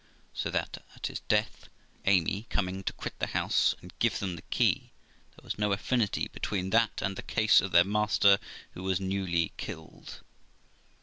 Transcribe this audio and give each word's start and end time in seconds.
So 0.33 0.49
that 0.49 0.83
at 0.95 1.05
his 1.05 1.19
death, 1.27 1.69
Amy 2.07 2.47
coming 2.49 2.81
to 2.85 2.93
quit 2.93 3.19
the 3.19 3.27
house 3.37 3.75
and 3.83 3.93
give 3.99 4.17
them 4.17 4.35
the 4.35 4.41
key, 4.41 4.89
there 5.35 5.43
was 5.43 5.59
no 5.59 5.73
affinity 5.73 6.27
between 6.27 6.71
that 6.71 7.03
and 7.03 7.15
the 7.15 7.21
case 7.21 7.61
of 7.61 7.71
their 7.71 7.83
master 7.83 8.39
who 8.71 8.81
was 8.81 8.99
newly 8.99 9.51
killed. 9.57 10.21